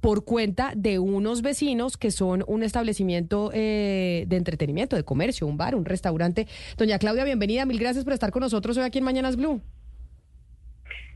por 0.00 0.24
cuenta 0.24 0.72
de 0.76 0.98
unos 0.98 1.42
vecinos 1.42 1.96
que 1.96 2.10
son 2.10 2.44
un 2.46 2.62
establecimiento 2.62 3.50
eh, 3.52 4.24
de 4.28 4.36
entretenimiento, 4.36 4.96
de 4.96 5.04
comercio, 5.04 5.46
un 5.46 5.56
bar, 5.56 5.74
un 5.74 5.84
restaurante. 5.84 6.46
Doña 6.76 6.98
Claudia, 6.98 7.24
bienvenida. 7.24 7.66
Mil 7.66 7.78
gracias 7.78 8.04
por 8.04 8.12
estar 8.12 8.30
con 8.30 8.40
nosotros 8.40 8.76
hoy 8.76 8.84
aquí 8.84 8.98
en 8.98 9.04
Mañanas 9.04 9.36
Blue. 9.36 9.60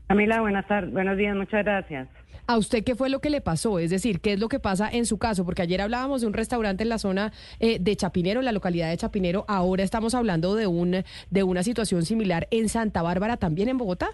Camila, 0.07 0.41
buenas 0.41 0.67
tardes, 0.67 0.91
buenos 0.91 1.17
días, 1.17 1.35
muchas 1.35 1.63
gracias. 1.63 2.07
¿A 2.45 2.57
usted 2.57 2.83
qué 2.83 2.93
fue 2.93 3.09
lo 3.09 3.19
que 3.19 3.29
le 3.29 3.39
pasó? 3.39 3.79
Es 3.79 3.89
decir, 3.89 4.19
¿qué 4.19 4.33
es 4.33 4.39
lo 4.39 4.49
que 4.49 4.59
pasa 4.59 4.89
en 4.91 5.05
su 5.05 5.17
caso? 5.17 5.45
Porque 5.45 5.61
ayer 5.61 5.79
hablábamos 5.79 6.21
de 6.21 6.27
un 6.27 6.33
restaurante 6.33 6.83
en 6.83 6.89
la 6.89 6.97
zona 6.97 7.31
eh, 7.59 7.77
de 7.79 7.95
Chapinero, 7.95 8.41
en 8.41 8.45
la 8.45 8.51
localidad 8.51 8.89
de 8.89 8.97
Chapinero. 8.97 9.45
Ahora 9.47 9.83
estamos 9.83 10.13
hablando 10.13 10.55
de, 10.55 10.67
un, 10.67 11.03
de 11.29 11.43
una 11.43 11.63
situación 11.63 12.03
similar 12.03 12.47
en 12.51 12.67
Santa 12.67 13.01
Bárbara, 13.01 13.37
también 13.37 13.69
en 13.69 13.77
Bogotá. 13.77 14.09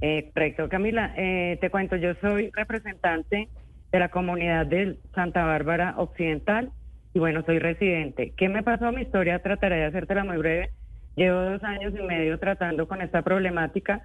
Eh, 0.00 0.30
correcto, 0.32 0.68
Camila. 0.68 1.12
Te 1.14 1.70
cuento, 1.70 1.96
yo 1.96 2.14
soy 2.20 2.50
representante 2.54 3.48
de 3.92 3.98
la 3.98 4.08
comunidad 4.08 4.66
de 4.66 4.96
Santa 5.14 5.44
Bárbara 5.44 5.94
Occidental 5.98 6.70
y 7.12 7.18
bueno, 7.18 7.42
soy 7.44 7.58
residente. 7.58 8.32
¿Qué 8.36 8.48
me 8.48 8.62
pasó? 8.62 8.92
Mi 8.92 9.02
historia 9.02 9.42
trataré 9.42 9.76
de 9.76 9.86
hacértela 9.86 10.24
muy 10.24 10.36
breve. 10.36 10.70
Llevo 11.16 11.40
dos 11.40 11.62
años 11.64 11.92
y 11.98 12.02
medio 12.02 12.38
tratando 12.38 12.86
con 12.86 13.02
esta 13.02 13.22
problemática. 13.22 14.02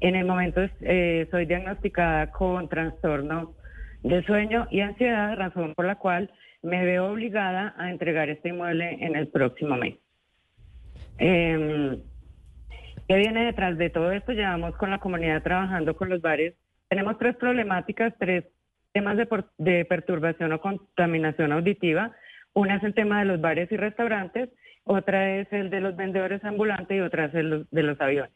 En 0.00 0.16
el 0.16 0.26
momento 0.26 0.60
eh, 0.80 1.28
soy 1.30 1.46
diagnosticada 1.46 2.30
con 2.30 2.68
trastorno 2.68 3.54
de 4.02 4.22
sueño 4.24 4.66
y 4.70 4.80
ansiedad, 4.80 5.36
razón 5.36 5.74
por 5.74 5.86
la 5.86 5.96
cual 5.96 6.30
me 6.62 6.84
veo 6.84 7.12
obligada 7.12 7.74
a 7.78 7.90
entregar 7.90 8.28
este 8.28 8.48
inmueble 8.48 8.98
en 9.00 9.14
el 9.14 9.28
próximo 9.28 9.76
mes. 9.76 9.94
Eh, 11.18 11.98
¿Qué 13.08 13.16
viene 13.16 13.46
detrás 13.46 13.78
de 13.78 13.88
todo 13.88 14.12
esto? 14.12 14.32
Llevamos 14.32 14.76
con 14.76 14.90
la 14.90 14.98
comunidad 14.98 15.42
trabajando 15.42 15.96
con 15.96 16.10
los 16.10 16.20
bares. 16.20 16.54
Tenemos 16.88 17.18
tres 17.18 17.36
problemáticas, 17.36 18.12
tres 18.18 18.44
temas 18.92 19.16
de, 19.56 19.84
perturbación 19.86 20.52
o 20.52 20.60
contaminación 20.60 21.52
auditiva. 21.52 22.12
Una 22.52 22.76
es 22.76 22.82
el 22.84 22.92
tema 22.92 23.20
de 23.20 23.24
los 23.24 23.40
bares 23.40 23.72
y 23.72 23.78
restaurantes, 23.78 24.50
otra 24.84 25.36
es 25.36 25.50
el 25.52 25.70
de 25.70 25.80
los 25.80 25.96
vendedores 25.96 26.44
ambulantes 26.44 26.98
y 26.98 27.00
otra 27.00 27.26
es 27.26 27.34
el 27.34 27.66
de 27.70 27.82
los 27.82 27.98
aviones. 27.98 28.32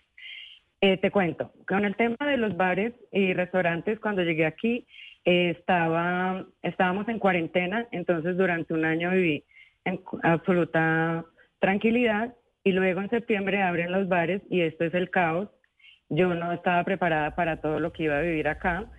Eh, 0.81 0.97
te 0.97 1.11
cuento, 1.11 1.53
con 1.69 1.84
el 1.84 1.95
tema 1.95 2.17
de 2.20 2.39
los 2.39 2.56
bares 2.56 2.95
y 3.12 3.34
restaurantes, 3.34 4.00
cuando 4.00 4.23
llegué 4.23 4.47
aquí, 4.47 4.87
eh, 5.27 5.50
estábamos 5.50 7.09
en 7.09 7.19
cuarentena, 7.19 7.87
entonces 7.93 8.39
durante 8.39 8.73
un 8.73 8.87
año 8.87 9.11
viví 9.11 9.45
en 9.84 10.00
absoluta 10.23 11.27
tranquilidad 11.59 12.34
y 12.64 12.72
luego 12.72 13.00
en 13.00 13.10
septiembre 13.10 13.62
abren 13.62 13.92
los 13.92 14.08
bares 14.08 14.42
y 14.50 14.60
esto 14.60 14.84
es 14.84 14.94
el 14.94 15.10
caos. 15.10 15.48
Yo 16.08 16.34
no 16.34 16.52
estaba 16.52 16.84
preparada 16.84 17.34
para 17.34 17.60
todo 17.60 17.80
lo 17.80 17.92
que 17.92 18.04
iba 18.04 18.19
a 18.19 18.22
vivir 18.22 18.48
acá. 18.48 18.91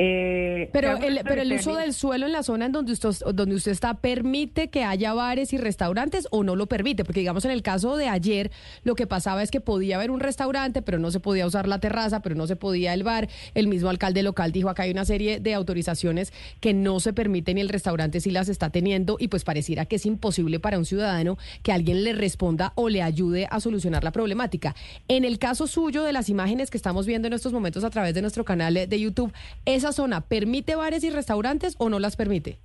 Eh, 0.00 0.70
pero 0.72 0.96
el, 0.96 1.20
pero 1.24 1.42
el 1.42 1.52
uso 1.52 1.74
del 1.74 1.92
suelo 1.92 2.26
en 2.26 2.32
la 2.32 2.44
zona 2.44 2.66
en 2.66 2.72
donde 2.72 2.92
usted, 2.92 3.10
donde 3.34 3.56
usted 3.56 3.72
está 3.72 3.94
permite 3.94 4.70
que 4.70 4.84
haya 4.84 5.12
bares 5.12 5.52
y 5.52 5.58
restaurantes 5.58 6.28
o 6.30 6.44
no 6.44 6.54
lo 6.54 6.66
permite, 6.66 7.04
porque 7.04 7.18
digamos 7.18 7.44
en 7.44 7.50
el 7.50 7.62
caso 7.62 7.96
de 7.96 8.08
ayer 8.08 8.52
lo 8.84 8.94
que 8.94 9.08
pasaba 9.08 9.42
es 9.42 9.50
que 9.50 9.60
podía 9.60 9.96
haber 9.96 10.12
un 10.12 10.20
restaurante, 10.20 10.82
pero 10.82 11.00
no 11.00 11.10
se 11.10 11.18
podía 11.18 11.46
usar 11.46 11.66
la 11.66 11.80
terraza, 11.80 12.22
pero 12.22 12.36
no 12.36 12.46
se 12.46 12.54
podía 12.54 12.94
el 12.94 13.02
bar. 13.02 13.28
El 13.54 13.66
mismo 13.66 13.88
alcalde 13.88 14.22
local 14.22 14.52
dijo 14.52 14.68
acá 14.68 14.84
hay 14.84 14.92
una 14.92 15.04
serie 15.04 15.40
de 15.40 15.54
autorizaciones 15.54 16.32
que 16.60 16.74
no 16.74 17.00
se 17.00 17.12
permiten 17.12 17.58
y 17.58 17.60
el 17.60 17.68
restaurante 17.68 18.20
sí 18.20 18.30
las 18.30 18.48
está 18.48 18.70
teniendo 18.70 19.16
y 19.18 19.26
pues 19.26 19.42
pareciera 19.42 19.86
que 19.86 19.96
es 19.96 20.06
imposible 20.06 20.60
para 20.60 20.78
un 20.78 20.84
ciudadano 20.84 21.38
que 21.64 21.72
alguien 21.72 22.04
le 22.04 22.12
responda 22.12 22.72
o 22.76 22.88
le 22.88 23.02
ayude 23.02 23.48
a 23.50 23.58
solucionar 23.58 24.04
la 24.04 24.12
problemática. 24.12 24.76
En 25.08 25.24
el 25.24 25.40
caso 25.40 25.66
suyo 25.66 26.04
de 26.04 26.12
las 26.12 26.28
imágenes 26.28 26.70
que 26.70 26.76
estamos 26.76 27.04
viendo 27.04 27.26
en 27.26 27.34
estos 27.34 27.52
momentos 27.52 27.82
a 27.82 27.90
través 27.90 28.14
de 28.14 28.22
nuestro 28.22 28.44
canal 28.44 28.74
de 28.74 29.00
YouTube, 29.00 29.32
esa 29.64 29.87
zona 29.92 30.22
permite 30.22 30.76
bares 30.76 31.04
y 31.04 31.10
restaurantes 31.10 31.76
o 31.78 31.88
no 31.88 31.98
las 31.98 32.16
permite? 32.16 32.58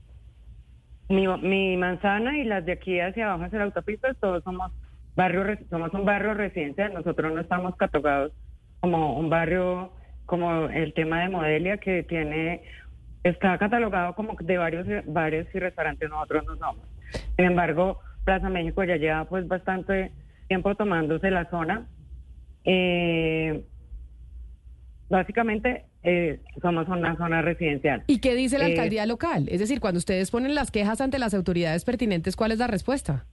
Mi, 1.10 1.78
manzana 1.78 2.38
y 2.38 2.44
las 2.44 2.66
de 2.66 2.74
aquí 2.74 3.00
hacia 3.00 3.26
abajo 3.26 3.44
hacia 3.44 3.60
la 3.60 3.66
autopista, 3.66 4.14
todos 4.16 4.44
somos 4.44 4.72
barrio, 5.16 5.58
somos 5.70 5.94
un 5.94 6.06
barrio 6.06 6.34
residencial, 6.34 6.94
nosotros 6.94 7.34
no 7.34 7.42
estamos 7.42 7.76
catalogados 7.76 8.32
como 8.80 9.18
un 9.20 9.30
barrio 9.30 9.92
como 10.26 10.70
el 10.70 10.94
tema 10.94 11.22
de 11.22 11.30
Modelia 11.30 11.78
que 11.78 12.04
tiene 12.04 12.62
está 13.24 13.58
catalogado 13.58 14.16
como 14.16 14.36
de 14.40 14.58
varios 14.58 14.88
bares 15.06 15.48
y 15.54 15.60
restaurantes, 15.60 16.10
nosotros 16.10 16.46
no 16.46 16.58
somos. 16.58 16.86
Sin 17.36 17.46
embargo, 17.46 18.00
Plaza 18.24 18.50
México 18.50 18.84
ya 18.84 18.98
lleva 18.98 19.26
pues 19.26 19.48
bastante 19.48 20.12
tiempo 20.48 20.76
tomándose 20.76 21.32
la 21.32 21.50
zona. 21.50 21.88
Eh, 22.66 23.66
básicamente 25.14 25.86
eh, 26.04 26.40
somos 26.62 26.88
una 26.88 27.16
zona 27.16 27.42
residencial. 27.42 28.04
¿Y 28.08 28.20
qué 28.20 28.36
dice 28.36 28.58
la 28.58 28.68
eh, 28.68 28.72
alcaldía 28.72 29.06
local? 29.06 29.48
Es 29.50 29.60
decir, 29.60 29.80
cuando 29.80 30.00
ustedes 30.00 30.32
ponen 30.32 30.56
las 30.56 30.72
quejas 30.72 31.00
ante 31.02 31.20
las 31.20 31.34
autoridades 31.34 31.86
pertinentes, 31.86 32.36
¿cuál 32.36 32.52
es 32.52 32.58
la 32.58 32.68
respuesta? 32.68 33.26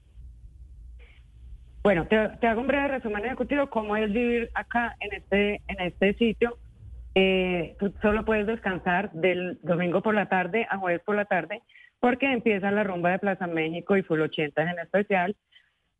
Bueno, 1.82 2.06
te, 2.06 2.46
hago 2.46 2.60
un 2.60 2.66
breve 2.66 2.88
resumen 2.88 3.24
ejecutivo 3.24 3.70
cómo 3.70 3.96
es 3.96 4.12
vivir 4.12 4.50
acá 4.54 4.96
en 5.00 5.14
este 5.14 5.62
en 5.68 5.80
este 5.80 6.14
sitio. 6.14 6.58
Eh, 7.14 7.74
tú 7.80 7.92
solo 8.02 8.24
puedes 8.24 8.46
descansar 8.46 9.10
del 9.12 9.58
domingo 9.62 10.02
por 10.02 10.14
la 10.14 10.28
tarde 10.28 10.66
a 10.70 10.76
jueves 10.76 11.00
por 11.04 11.16
la 11.16 11.24
tarde 11.24 11.62
porque 11.98 12.32
empieza 12.32 12.70
la 12.70 12.84
rumba 12.84 13.10
de 13.10 13.18
Plaza 13.18 13.46
México 13.46 13.96
y 13.96 14.02
Full 14.02 14.20
80 14.20 14.62
en 14.62 14.78
especial 14.78 15.36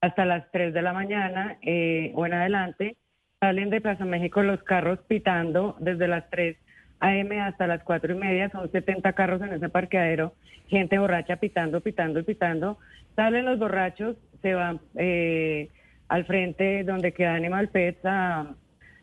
hasta 0.01 0.25
las 0.25 0.51
3 0.53 0.73
de 0.73 0.83
la 0.83 0.93
mañana 0.93 1.59
eh, 1.63 2.13
o 2.15 2.27
en 2.27 2.35
adelante 2.35 2.97
Salen 3.41 3.71
de 3.71 3.81
Plaza 3.81 4.05
México 4.05 4.43
los 4.43 4.63
carros 4.63 4.99
pitando 5.09 5.75
desde 5.81 6.07
las 6.09 6.29
3 6.29 6.59
a.m. 7.01 7.41
hasta 7.41 7.67
las 7.67 7.83
4 7.85 8.13
y 8.13 8.19
media. 8.19 8.51
Son 8.51 8.71
70 8.71 9.15
carros 9.15 9.41
en 9.41 9.55
ese 9.55 9.71
parqueadero. 9.71 10.35
Gente 10.69 10.99
borracha 10.99 11.37
pitando, 11.37 11.81
pitando, 11.81 12.23
pitando. 12.23 12.79
Salen 13.17 13.47
los 13.47 13.59
borrachos, 13.59 14.17
se 14.43 14.53
van 14.53 14.79
eh, 14.97 15.71
al 16.09 16.27
frente 16.27 16.85
donde 16.85 17.13
queda 17.13 17.35
Animal 17.35 17.69
Pets 17.69 18.05
a, 18.05 18.55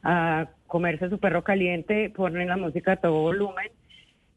a 0.03 0.47
comerse 0.67 1.09
su 1.09 1.17
perro 1.17 1.43
caliente, 1.43 2.11
ponen 2.15 2.47
la 2.47 2.57
música 2.57 2.91
a 2.91 2.97
todo 2.97 3.19
volumen 3.19 3.71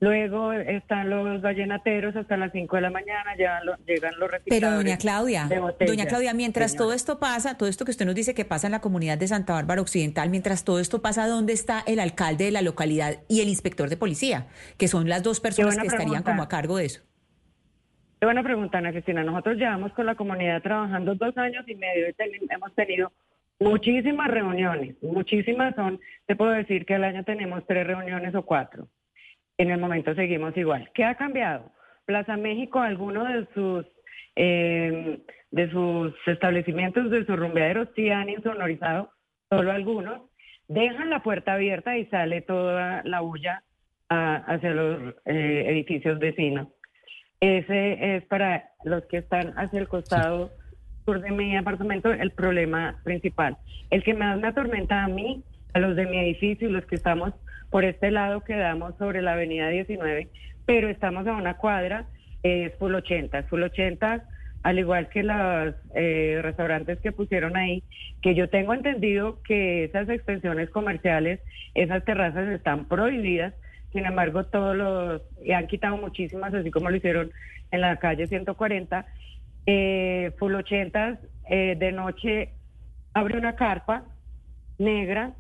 Luego 0.01 0.53
están 0.53 1.11
los 1.11 1.43
vallenateros 1.43 2.17
hasta 2.17 2.39
las 2.39 2.53
5 2.53 2.75
de 2.75 2.83
la 2.83 2.91
mañana, 2.91 3.35
llegan, 3.37 3.63
llegan 3.87 4.19
los 4.19 4.31
Pero 4.49 4.71
doña 4.71 4.97
Claudia, 4.97 5.47
doña 5.87 6.07
Claudia, 6.07 6.33
mientras 6.33 6.75
todo 6.75 6.95
esto 6.95 7.19
pasa, 7.19 7.59
todo 7.59 7.69
esto 7.69 7.85
que 7.85 7.91
usted 7.91 8.07
nos 8.07 8.15
dice 8.15 8.33
que 8.33 8.47
pasa 8.47 8.67
en 8.67 8.73
la 8.73 8.81
comunidad 8.81 9.19
de 9.19 9.29
Santa 9.29 9.53
Bárbara 9.53 9.83
Occidental, 9.83 10.31
mientras 10.31 10.65
todo 10.65 10.81
esto 10.81 11.03
pasa, 11.03 11.29
¿dónde 11.29 11.53
está 11.53 11.85
el 11.87 12.01
alcalde 12.01 12.47
de 12.47 12.51
la 12.51 12.63
localidad 12.63 13.19
y 13.29 13.43
el 13.43 13.49
inspector 13.51 13.91
de 13.91 13.99
policía? 13.99 14.47
Que 14.79 14.89
son 14.89 15.07
las 15.07 15.23
dos 15.23 15.39
personas 15.39 15.77
que 15.77 15.89
estarían 15.89 16.23
como 16.23 16.43
a 16.43 16.49
cargo 16.49 16.79
de 16.79 16.87
eso. 16.87 17.03
Qué 18.21 18.25
buena 18.25 18.43
pregunta, 18.43 18.79
Ana 18.79 18.93
Cristina. 18.93 19.23
Nosotros 19.23 19.59
llevamos 19.59 19.93
con 19.93 20.07
la 20.07 20.15
comunidad 20.15 20.63
trabajando 20.63 21.15
dos 21.15 21.37
años 21.37 21.69
y 21.69 21.75
medio 21.75 22.09
y 22.09 22.15
hemos 22.49 22.75
tenido 22.75 23.13
muchísimas 23.59 24.31
reuniones, 24.31 24.97
muchísimas 25.03 25.75
son, 25.75 26.01
te 26.25 26.37
puedo 26.37 26.53
decir 26.53 26.87
que 26.87 26.95
al 26.95 27.05
año 27.05 27.23
tenemos 27.23 27.67
tres 27.67 27.87
reuniones 27.87 28.35
o 28.35 28.43
cuatro 28.47 28.89
en 29.61 29.71
el 29.71 29.79
momento 29.79 30.15
seguimos 30.15 30.57
igual. 30.57 30.91
¿Qué 30.95 31.05
ha 31.05 31.15
cambiado? 31.17 31.71
Plaza 32.07 32.37
México, 32.39 32.81
algunos 32.81 33.29
de 33.29 33.47
sus 33.55 33.87
eh, 34.37 35.21
de 35.51 35.71
sus 35.71 36.15
establecimientos, 36.27 37.11
de 37.11 37.27
sus 37.27 37.37
rumbeaderos, 37.37 37.89
sí 37.95 38.09
han 38.09 38.31
insonorizado, 38.31 39.11
solo 39.51 39.73
algunos, 39.73 40.23
dejan 40.69 41.11
la 41.11 41.23
puerta 41.23 41.55
abierta 41.55 41.99
y 41.99 42.07
sale 42.07 42.41
toda 42.41 43.03
la 43.05 43.21
bulla 43.21 43.63
hacia 44.09 44.71
los 44.71 45.15
eh, 45.27 45.65
edificios 45.69 46.19
vecinos. 46.19 46.69
Ese 47.41 48.17
es 48.17 48.25
para 48.25 48.71
los 48.85 49.05
que 49.07 49.19
están 49.19 49.53
hacia 49.59 49.81
el 49.81 49.89
costado 49.89 50.51
sur 51.05 51.21
de 51.21 51.31
mi 51.31 51.57
apartamento 51.57 52.13
el 52.13 52.31
problema 52.31 52.99
principal. 53.05 53.59
El 53.91 54.03
que 54.03 54.15
más 54.15 54.39
me 54.41 54.49
atormenta 54.49 55.05
a 55.05 55.09
mí, 55.09 55.45
a 55.75 55.81
los 55.81 55.97
de 55.97 56.07
mi 56.07 56.19
edificio 56.19 56.69
y 56.69 56.73
los 56.73 56.87
que 56.87 56.97
estamos 56.97 57.35
por 57.71 57.85
este 57.85 58.11
lado 58.11 58.43
quedamos 58.43 58.97
sobre 58.99 59.23
la 59.23 59.33
avenida 59.33 59.69
19, 59.69 60.29
pero 60.67 60.89
estamos 60.89 61.27
a 61.27 61.35
una 61.35 61.57
cuadra, 61.57 62.07
es 62.43 62.75
full 62.79 62.95
80. 62.95 63.45
Full 63.45 63.63
80 63.63 64.25
al 64.63 64.79
igual 64.79 65.09
que 65.09 65.23
los 65.23 65.75
eh, 65.95 66.39
restaurantes 66.43 66.99
que 67.01 67.13
pusieron 67.13 67.57
ahí, 67.57 67.83
que 68.21 68.35
yo 68.35 68.49
tengo 68.51 68.75
entendido 68.75 69.41
que 69.43 69.85
esas 69.85 70.09
extensiones 70.09 70.69
comerciales, 70.71 71.41
esas 71.75 72.05
terrazas 72.05 72.49
están 72.49 72.87
prohibidas, 72.87 73.55
sin 73.93 74.05
embargo 74.05 74.45
todos 74.45 74.77
los, 74.77 75.23
y 75.43 75.53
han 75.53 75.67
quitado 75.67 75.97
muchísimas, 75.97 76.53
así 76.53 76.71
como 76.71 76.91
lo 76.91 76.97
hicieron 76.97 77.31
en 77.71 77.81
la 77.81 77.97
calle 77.97 78.27
140, 78.27 79.07
eh, 79.67 80.33
Full 80.39 80.55
80 80.55 81.21
eh, 81.49 81.77
de 81.79 81.93
noche 81.93 82.51
abre 83.15 83.39
una 83.39 83.57
carpa 83.57 84.05
negra, 84.79 85.33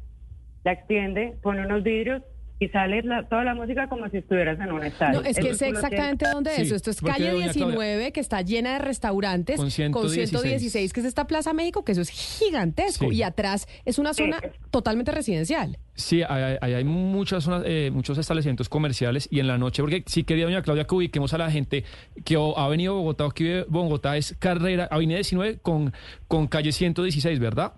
la 0.64 0.72
extiende, 0.72 1.36
pone 1.42 1.64
unos 1.64 1.82
vidrios 1.82 2.22
y 2.62 2.68
sale 2.68 3.02
toda 3.30 3.42
la 3.42 3.54
música 3.54 3.88
como 3.88 4.06
si 4.10 4.18
estuvieras 4.18 4.60
en 4.60 4.70
un 4.70 4.84
estadio. 4.84 5.22
No, 5.22 5.26
es 5.26 5.38
que 5.38 5.54
sé 5.54 5.70
exactamente 5.70 6.26
dónde 6.30 6.54
es. 6.56 6.70
Esto 6.70 6.90
es 6.90 7.00
calle 7.00 7.32
19, 7.32 8.12
que 8.12 8.20
está 8.20 8.42
llena 8.42 8.74
de 8.74 8.80
restaurantes, 8.80 9.56
con 9.56 9.70
116. 9.70 10.92
que 10.92 11.00
es 11.00 11.06
esta 11.06 11.26
Plaza 11.26 11.54
México, 11.54 11.86
que 11.86 11.92
eso 11.92 12.02
es 12.02 12.10
gigantesco. 12.10 13.10
Y 13.10 13.22
atrás 13.22 13.66
es 13.86 13.98
una 13.98 14.12
zona 14.12 14.40
totalmente 14.70 15.10
residencial. 15.10 15.78
Sí, 15.94 16.22
hay, 16.22 16.58
hay 16.60 16.84
muchas 16.84 17.44
zonas, 17.44 17.62
eh, 17.64 17.90
muchos 17.92 18.18
establecimientos 18.18 18.68
comerciales 18.68 19.26
y 19.30 19.40
en 19.40 19.46
la 19.46 19.56
noche, 19.56 19.82
porque 19.82 20.02
sí 20.06 20.24
quería 20.24 20.44
doña 20.44 20.60
Claudia 20.60 20.84
que 20.84 20.94
ubiquemos 20.94 21.32
a 21.32 21.38
la 21.38 21.50
gente 21.50 21.84
que 22.26 22.36
ha 22.36 22.68
venido 22.68 22.92
a 22.92 22.96
Bogotá 22.96 23.24
o 23.24 23.30
que 23.30 23.44
vive 23.44 23.64
Bogotá, 23.68 24.18
es 24.18 24.36
carrera, 24.38 24.86
avenida 24.90 25.16
19 25.16 25.60
con, 25.60 25.94
con 26.28 26.46
calle 26.46 26.72
116, 26.72 27.38
¿verdad? 27.38 27.72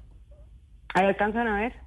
Ahí 0.93 1.06
alcanzan 1.06 1.46
a 1.46 1.61
ver. 1.61 1.81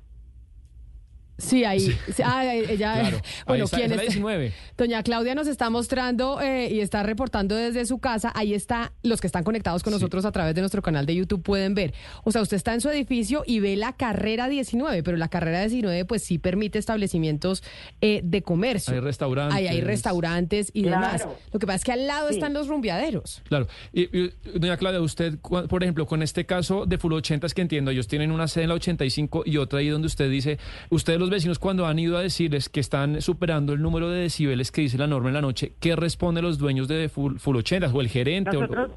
Sí, 1.38 1.66
ahí. 1.66 1.98
Ah, 2.24 2.46
ella, 2.46 3.12
bueno, 3.46 3.66
¿quién 3.68 3.92
es? 3.92 4.02
19. 4.02 4.54
Doña 4.78 5.04
Claudia 5.04 5.36
nos 5.36 5.48
está 5.48 5.70
mostrando 5.70 6.40
eh, 6.42 6.70
y 6.72 6.80
está 6.80 7.04
reportando 7.04 7.56
desde 7.56 7.86
su 7.86 8.00
casa. 8.00 8.32
Ahí 8.36 8.54
está, 8.54 8.94
los 9.04 9.20
que 9.20 9.28
están 9.28 9.44
conectados 9.44 9.84
con 9.84 9.92
nosotros 9.92 10.24
a 10.26 10.32
través 10.32 10.56
de 10.56 10.62
nuestro 10.62 10.82
canal 10.82 11.06
de 11.06 11.16
YouTube 11.16 11.44
pueden 11.44 11.76
ver. 11.76 11.94
O 12.24 12.32
sea, 12.32 12.42
usted 12.42 12.56
está 12.56 12.74
en 12.74 12.82
su 12.82 12.90
edificio 12.90 13.44
y 13.46 13.60
ve 13.60 13.76
la 13.76 13.94
carrera 13.94 14.48
19, 14.48 15.04
pero 15.04 15.18
la 15.18 15.28
carrera 15.28 15.60
19 15.62 16.06
pues 16.06 16.24
sí 16.24 16.38
permite 16.38 16.80
establecimientos 16.80 17.64
eh, 18.02 18.22
de 18.24 18.42
comercio. 18.42 18.94
Hay 18.94 19.02
restaurantes. 19.02 19.58
Hay, 19.58 19.68
hay 19.68 19.82
restaurantes 19.82 20.72
y 20.74 20.84
demás. 20.84 21.28
Lo 21.52 21.60
que 21.60 21.68
pasa 21.68 21.78
es 21.78 21.84
que 21.84 21.92
al 21.92 22.08
lado 22.08 22.30
están 22.30 22.54
los 22.54 22.68
rumbeaderos. 22.68 23.42
Claro. 23.48 23.68
Y, 23.92 24.32
doña 24.58 24.78
Claudia, 24.78 25.02
usted, 25.02 25.38
por 25.40 25.84
ejemplo, 25.84 26.06
con 26.06 26.24
este 26.24 26.46
caso 26.46 26.86
de 26.86 26.98
Full 26.98 27.14
80 27.14 27.48
es 27.48 27.54
que 27.54 27.62
entiendo, 27.62 27.92
ellos 27.92 28.08
tienen 28.08 28.32
una 28.32 28.48
sede 28.48 28.64
en 28.64 28.70
la 28.70 28.76
85 28.76 29.44
y 29.46 29.58
otra 29.58 29.80
ahí 29.80 29.90
donde 29.90 30.08
usted 30.08 30.30
dice, 30.30 30.58
ustedes 30.90 31.20
los 31.20 31.25
vecinos 31.30 31.60
cuando 31.60 31.86
han 31.86 32.00
ido 32.00 32.18
a 32.18 32.22
decirles 32.22 32.70
que 32.70 32.80
están 32.80 33.22
superando 33.22 33.74
el 33.74 33.82
número 33.82 34.10
de 34.10 34.22
decibeles 34.22 34.72
que 34.72 34.82
dice 34.82 34.98
la 34.98 35.08
norma 35.08 35.30
en 35.30 35.36
la 35.36 35.42
noche, 35.42 35.74
¿qué 35.80 35.96
responden 35.96 36.44
los 36.44 36.58
dueños 36.58 36.88
de 36.88 37.10
Full, 37.10 37.38
80 37.44 37.88
o 37.94 38.02
el 38.02 38.08
gerente? 38.08 38.52
Nosotros, 38.54 38.92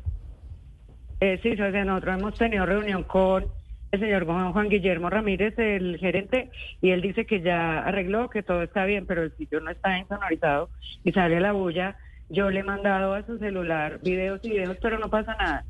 eh, 1.20 1.38
sí, 1.42 1.50
nosotros 1.50 2.18
hemos 2.18 2.34
tenido 2.34 2.64
reunión 2.64 3.02
con 3.04 3.46
el 3.90 4.00
señor 4.00 4.26
Juan 4.26 4.68
Guillermo 4.68 5.08
Ramírez, 5.08 5.58
el 5.58 5.98
gerente, 5.98 6.50
y 6.80 6.90
él 6.90 7.00
dice 7.00 7.24
que 7.24 7.40
ya 7.40 7.80
arregló, 7.80 8.28
que 8.28 8.42
todo 8.42 8.62
está 8.62 8.84
bien, 8.84 9.06
pero 9.06 9.22
el 9.22 9.34
sitio 9.36 9.60
no 9.60 9.70
está 9.70 9.98
insonorizado 9.98 10.68
y 11.04 11.12
sale 11.12 11.40
la 11.40 11.52
bulla. 11.52 11.96
Yo 12.28 12.50
le 12.50 12.60
he 12.60 12.64
mandado 12.64 13.14
a 13.14 13.24
su 13.24 13.38
celular 13.38 14.00
videos 14.02 14.40
y 14.44 14.50
videos, 14.50 14.76
pero 14.82 14.98
no 14.98 15.08
pasa 15.08 15.34
nada. 15.36 15.64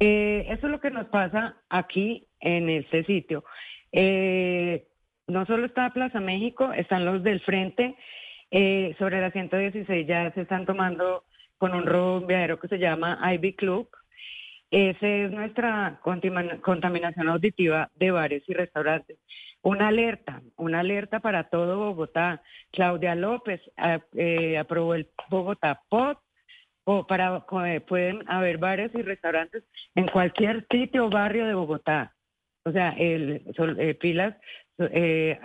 Eh, 0.00 0.46
eso 0.50 0.66
es 0.66 0.72
lo 0.72 0.80
que 0.80 0.90
nos 0.90 1.06
pasa 1.06 1.56
aquí 1.70 2.26
en 2.40 2.68
este 2.68 3.04
sitio. 3.04 3.44
Eh, 3.92 4.84
no 5.26 5.46
solo 5.46 5.66
está 5.66 5.90
Plaza 5.90 6.20
México, 6.20 6.72
están 6.72 7.04
los 7.04 7.22
del 7.22 7.40
frente. 7.40 7.96
Eh, 8.50 8.94
sobre 8.98 9.20
la 9.20 9.30
116 9.32 10.06
ya 10.06 10.30
se 10.32 10.42
están 10.42 10.66
tomando 10.66 11.24
con 11.58 11.74
un 11.74 11.84
rumbeadero 11.84 12.60
que 12.60 12.68
se 12.68 12.78
llama 12.78 13.18
Ivy 13.34 13.54
Club. 13.54 13.88
Esa 14.70 15.06
es 15.06 15.30
nuestra 15.30 16.00
contaminación 16.02 17.28
auditiva 17.28 17.90
de 17.94 18.10
bares 18.10 18.42
y 18.48 18.54
restaurantes. 18.54 19.18
Una 19.62 19.88
alerta, 19.88 20.42
una 20.56 20.80
alerta 20.80 21.20
para 21.20 21.44
todo 21.44 21.78
Bogotá. 21.78 22.42
Claudia 22.70 23.14
López 23.14 23.60
eh, 23.76 23.98
eh, 24.14 24.58
aprobó 24.58 24.94
el 24.94 25.08
Bogotá 25.28 25.82
POT 25.88 26.18
o 26.84 27.06
para 27.06 27.44
pueden 27.86 28.22
haber 28.28 28.58
bares 28.58 28.92
y 28.94 29.02
restaurantes 29.02 29.64
en 29.96 30.06
cualquier 30.06 30.66
sitio 30.70 31.06
o 31.06 31.10
barrio 31.10 31.46
de 31.46 31.54
Bogotá. 31.54 32.14
O 32.64 32.72
sea, 32.72 32.90
el, 32.90 33.42
pilas 34.00 34.36
eh, 34.78 35.38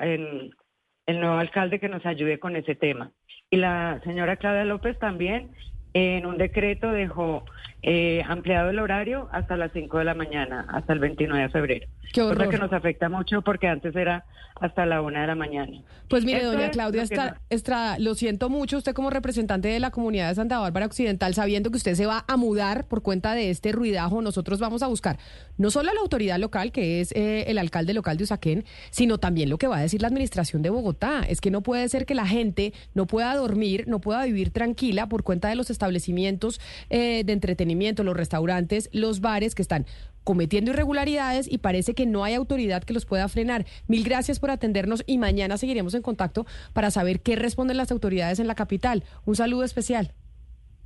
el 1.05 1.19
nuevo 1.19 1.35
alcalde 1.35 1.79
que 1.79 1.89
nos 1.89 2.05
ayude 2.05 2.39
con 2.39 2.55
ese 2.55 2.75
tema. 2.75 3.11
Y 3.49 3.57
la 3.57 3.99
señora 4.03 4.37
Claudia 4.37 4.65
López 4.65 4.97
también 4.99 5.51
en 5.93 6.25
un 6.25 6.37
decreto 6.37 6.91
dejó 6.91 7.43
eh, 7.83 8.21
ampliado 8.27 8.69
el 8.69 8.79
horario 8.79 9.27
hasta 9.31 9.57
las 9.57 9.71
5 9.73 9.97
de 9.99 10.05
la 10.05 10.13
mañana, 10.13 10.67
hasta 10.71 10.93
el 10.93 10.99
29 10.99 11.43
de 11.43 11.49
febrero. 11.49 11.87
Qué 12.13 12.21
Cosa 12.21 12.47
que 12.47 12.57
nos 12.57 12.73
afecta 12.73 13.09
mucho 13.09 13.41
porque 13.41 13.67
antes 13.67 13.95
era 13.95 14.25
hasta 14.59 14.85
la 14.85 15.01
1 15.01 15.19
de 15.19 15.27
la 15.27 15.35
mañana. 15.35 15.81
Pues 16.07 16.23
mire, 16.23 16.43
doña 16.43 16.69
Claudia 16.69 17.03
Estrada, 17.49 17.97
lo 17.97 18.15
siento 18.15 18.49
mucho, 18.49 18.77
usted 18.77 18.93
como 18.93 19.09
representante 19.09 19.69
de 19.69 19.79
la 19.79 19.91
comunidad 19.91 20.29
de 20.29 20.35
Santa 20.35 20.59
Bárbara 20.59 20.85
Occidental, 20.85 21.33
sabiendo 21.33 21.71
que 21.71 21.77
usted 21.77 21.95
se 21.95 22.05
va 22.05 22.25
a 22.27 22.37
mudar 22.37 22.85
por 22.87 23.01
cuenta 23.01 23.33
de 23.33 23.49
este 23.49 23.71
ruidajo, 23.71 24.21
nosotros 24.21 24.59
vamos 24.59 24.83
a 24.83 24.87
buscar 24.87 25.17
no 25.57 25.71
solo 25.71 25.89
a 25.89 25.93
la 25.93 26.01
autoridad 26.01 26.37
local, 26.37 26.71
que 26.71 27.01
es 27.01 27.11
eh, 27.13 27.45
el 27.47 27.57
alcalde 27.57 27.93
local 27.93 28.17
de 28.17 28.23
Usaquén, 28.23 28.65
sino 28.89 29.17
también 29.19 29.49
lo 29.49 29.57
que 29.57 29.67
va 29.67 29.77
a 29.77 29.81
decir 29.81 30.01
la 30.01 30.07
administración 30.07 30.61
de 30.61 30.69
Bogotá. 30.69 31.23
Es 31.27 31.41
que 31.41 31.51
no 31.51 31.61
puede 31.61 31.87
ser 31.89 32.05
que 32.05 32.15
la 32.15 32.27
gente 32.27 32.73
no 32.93 33.07
pueda 33.07 33.35
dormir, 33.35 33.85
no 33.87 33.99
pueda 33.99 34.23
vivir 34.25 34.51
tranquila 34.51 35.07
por 35.07 35.23
cuenta 35.23 35.49
de 35.49 35.55
los 35.55 35.69
establecimientos 35.69 36.59
eh, 36.89 37.23
de 37.23 37.33
entretenimiento, 37.33 37.70
los 37.75 38.17
restaurantes, 38.17 38.89
los 38.93 39.21
bares 39.21 39.55
que 39.55 39.61
están 39.61 39.85
cometiendo 40.23 40.71
irregularidades 40.71 41.51
y 41.51 41.57
parece 41.57 41.93
que 41.93 42.05
no 42.05 42.23
hay 42.23 42.35
autoridad 42.35 42.83
que 42.83 42.93
los 42.93 43.05
pueda 43.05 43.27
frenar. 43.27 43.65
Mil 43.87 44.03
gracias 44.03 44.39
por 44.39 44.51
atendernos 44.51 45.03
y 45.07 45.17
mañana 45.17 45.57
seguiremos 45.57 45.93
en 45.93 46.01
contacto 46.01 46.45
para 46.73 46.91
saber 46.91 47.21
qué 47.21 47.35
responden 47.35 47.77
las 47.77 47.91
autoridades 47.91 48.39
en 48.39 48.47
la 48.47 48.55
capital. 48.55 49.03
Un 49.25 49.35
saludo 49.35 49.63
especial. 49.63 50.13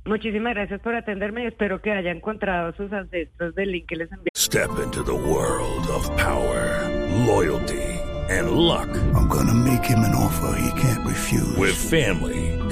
Muchísimas 0.06 0.54
gracias 0.54 0.80
por 0.80 0.94
atenderme 0.94 1.42
y 1.42 1.46
espero 1.46 1.82
que 1.82 1.90
haya 1.90 2.12
encontrado 2.12 2.72
sus 2.76 2.92
ancestros 2.92 3.54
del 3.56 3.72
link 3.72 3.86
que 3.86 3.96
les 3.96 4.12
envié. 4.12 4.30
Step 4.36 4.70
into 4.82 5.02
the 5.02 5.12
world 5.12 5.86
of 5.90 6.08
power, 6.16 6.88
loyalty 7.26 7.82
and 8.30 8.52
luck. 8.52 8.88
I'm 9.14 9.28
gonna 9.28 9.54
make 9.54 9.84
him 9.84 10.00
an 10.00 10.14
offer 10.14 10.56
he 10.58 10.80
can't 10.80 11.04
refuse. 11.04 11.56
With 11.56 11.74
family, 11.74 12.55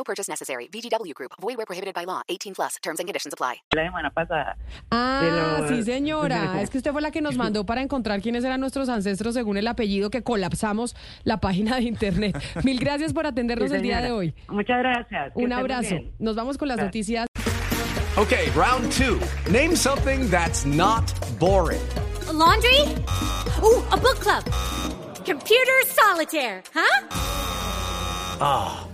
No 0.00 0.04
purchase 0.04 0.30
necessary. 0.30 0.66
VGW 0.72 1.12
Group. 1.12 1.32
Void 1.38 1.58
where 1.58 1.66
prohibited 1.66 1.94
by 1.94 2.06
law. 2.06 2.22
18 2.30 2.54
plus. 2.54 2.78
Terms 2.82 3.00
and 3.00 3.06
conditions 3.06 3.34
apply. 3.34 3.56
La 3.74 3.82
semana 3.82 4.10
pasada. 4.10 4.56
Ah, 4.90 5.66
sí, 5.68 5.82
señora. 5.82 6.62
es 6.62 6.70
que 6.70 6.78
usted 6.78 6.90
fue 6.90 7.02
la 7.02 7.10
que 7.10 7.20
nos 7.20 7.36
mandó 7.36 7.66
para 7.66 7.82
encontrar 7.82 8.22
quiénes 8.22 8.42
eran 8.44 8.60
nuestros 8.60 8.88
ancestros 8.88 9.34
según 9.34 9.58
el 9.58 9.66
apellido 9.66 10.08
que 10.08 10.22
colapsamos 10.22 10.96
la 11.24 11.36
página 11.38 11.76
de 11.76 11.82
internet. 11.82 12.42
Mil 12.64 12.80
gracias 12.80 13.12
por 13.12 13.26
atendernos 13.26 13.70
el 13.72 13.82
día 13.82 14.00
de 14.00 14.10
hoy. 14.10 14.34
Muchas 14.48 14.78
gracias. 14.78 15.32
Un 15.34 15.52
abrazo. 15.52 15.96
Nos 16.18 16.34
vamos 16.34 16.56
con 16.56 16.68
las 16.68 16.78
noticias. 16.78 17.26
Okay, 18.16 18.48
round 18.56 18.90
two. 18.90 19.20
Name 19.50 19.76
something 19.76 20.30
that's 20.30 20.64
not 20.64 21.12
boring 21.38 21.80
laundry? 22.32 22.80
Ooh, 23.62 23.84
a 23.92 23.96
book 23.96 24.18
club. 24.20 24.44
Computer 25.24 25.78
solitaire, 25.86 26.62
huh? 26.72 27.06
Ah, 28.42 28.86
oh, 28.86 28.89